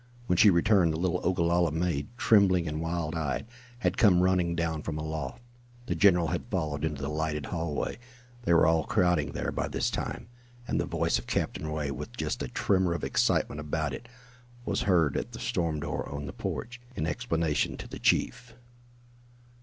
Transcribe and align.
When 0.25 0.35
she 0.35 0.49
returned 0.49 0.91
the 0.91 0.97
little 0.99 1.21
Ogalalla 1.23 1.71
maid, 1.71 2.07
trembling 2.17 2.67
and 2.67 2.81
wild 2.81 3.13
eyed, 3.13 3.45
had 3.81 3.99
come 3.99 4.23
running 4.23 4.55
down 4.55 4.81
from 4.81 4.97
aloft. 4.97 5.43
The 5.85 5.93
general 5.93 6.29
had 6.29 6.47
followed 6.49 6.83
into 6.83 7.03
the 7.03 7.07
lighted 7.07 7.45
hallway, 7.45 7.99
they 8.43 8.51
were 8.51 8.65
all 8.65 8.83
crowding 8.83 9.33
there 9.33 9.51
by 9.51 9.67
this 9.67 9.91
time, 9.91 10.27
and 10.67 10.79
the 10.81 10.87
voice 10.87 11.19
of 11.19 11.27
Captain 11.27 11.67
Ray, 11.67 11.91
with 11.91 12.17
just 12.17 12.41
a 12.41 12.47
tremor 12.47 12.95
of 12.95 13.03
excitement 13.03 13.61
about 13.61 13.93
it, 13.93 14.09
was 14.65 14.81
heard 14.89 15.15
at 15.15 15.33
the 15.33 15.39
storm 15.39 15.79
door 15.81 16.09
on 16.09 16.25
the 16.25 16.33
porch, 16.33 16.81
in 16.95 17.05
explanation 17.05 17.77
to 17.77 17.87
the 17.87 17.99
chief. 17.99 18.55